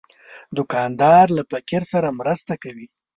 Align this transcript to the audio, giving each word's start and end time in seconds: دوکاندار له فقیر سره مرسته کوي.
دوکاندار 0.57 1.25
له 1.37 1.43
فقیر 1.51 1.83
سره 1.91 2.15
مرسته 2.19 2.53
کوي. 2.63 2.87